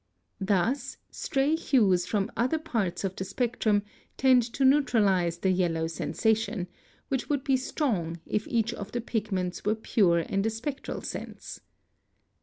[0.55, 3.83] ]Thus stray hues from other parts of the spectrum
[4.17, 6.67] tend to neutralize the yellow sensation,
[7.09, 11.61] which would be strong if each of the pigments were pure in the spectral sense.